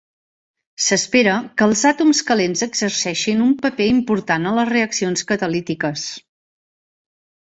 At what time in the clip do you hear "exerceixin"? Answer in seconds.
2.67-3.43